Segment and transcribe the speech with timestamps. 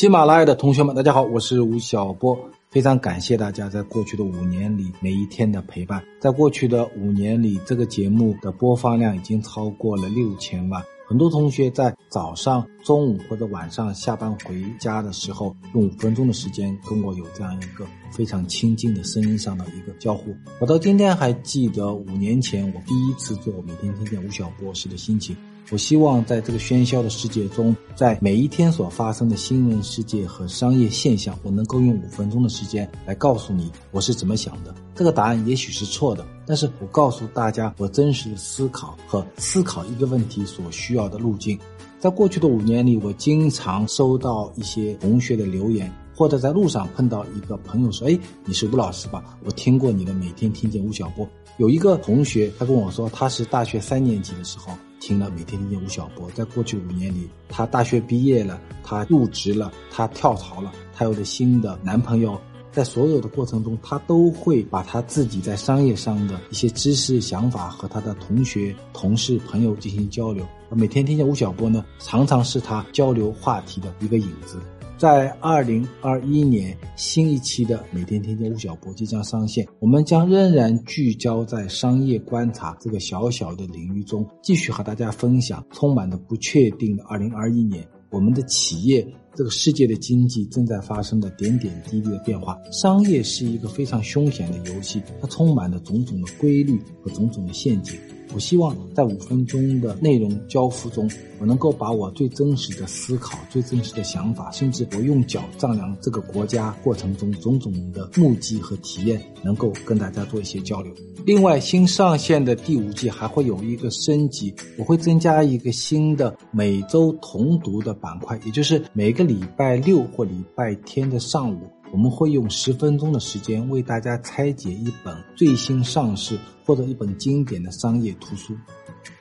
[0.00, 2.34] 喜马拉雅的同学们，大家好，我是吴晓波，
[2.70, 6.02] 非常感谢大家在过去的五年里每一天的陪伴。
[6.18, 10.82] 在过去的五年里，这个节目的播放量已经超过了六千万。
[11.10, 20.32] 很多同学在早上、中午或者晚上下班回家的时候，用五分钟的时间跟我有这样一个非常亲近的声音上的一个交互。
[20.60, 25.36] 我到今天还记得五年前我第一次做每天听见吴晓波时的心情。
[25.72, 34.72] 我希望在这个喧嚣的世界中，在每一天所发生的新闻世界和商业现象，我能够用五分钟的时间来告诉你我是怎么想的。
[35.00, 41.58] 这个答案也许是错的，但是我告诉大家我真实的思考和思考一个问题所需要的路径。
[41.98, 49.24] 在过去的五年里，我经常收到一些同学的留言，或者在路上碰到一个朋友说：“哎，你是吴老师吧？
[49.42, 54.74] 我听过你的每天听见吴晓波。”有一个同学他跟我说，他是大学三年级的时候。
[55.00, 62.38] 听了每天听见吴晓波，在过去五年里，他大学毕业了，他入职了，他跳槽了，他有了新的男朋友。
[62.72, 70.46] 在所有的过程中，他都会把他自己在商业上的一些知识、想法和他的同学、同事、朋友进行交流。
[70.70, 74.58] 每天听见吴晓波呢，常常是他交流话题的一个影子。
[74.96, 92.58] 在二零二一年新一期的《每天听见吴晓波》即将上线，我们将仍然聚焦在商业观察这个小小的领域中，继续和大家分享充满的不确定的二零二一年，我们的企业、这个世界的经济正在发生的点点滴滴的变化。
[92.72, 97.98] 商业是一个非常凶险的游戏，它充满了种种的规律和种种的陷阱。
[98.34, 110.92] 我希望在五分钟的内容交付中，我能够把我最真实的思考、最真实的想法，甚至我用脚丈量这个国家过程中种种的目击和体验，能够跟大家做一些交流。
[111.26, 121.58] 另外，新上线的第五季还会有一个升级，我会增加一个新的每周同读的板块，也就是每个礼拜六或礼拜天的上午。
[121.92, 128.56] 我们会用十分钟的时间为大家拆解一本最新上市或者一本经典的商业图书，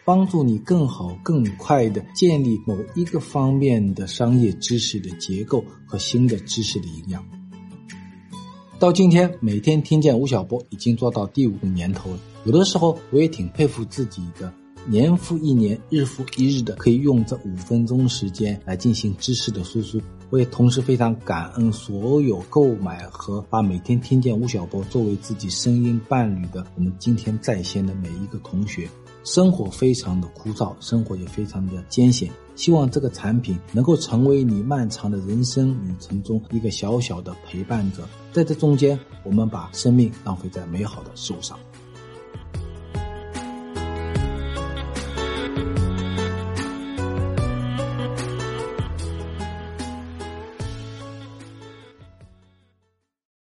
[0.06, 7.26] 帮助你更好、更快地建立某一个方面的商业知识的结构和新的知识的营养。
[8.78, 12.20] 到今天，每天听见吴晓波已经做到第五个年头了。
[12.46, 14.54] 有的时候，我也挺佩服自己的，
[14.88, 20.02] 年复一年、日复一日的可以用这五分钟时间来进行知识的输出。
[20.32, 28.88] 我也同时非常感恩所有购买和把每天听见吴晓波作为自己声音伴侣的我们今天在线的每一个同学。
[29.24, 32.32] 生活非常的枯燥，生活也非常的艰险。
[32.56, 38.08] 希望这个产品能够成为你漫长的人生旅程中一个小小的陪伴者。
[38.32, 41.60] 在这中间，我们把生命浪费在美好的事物上。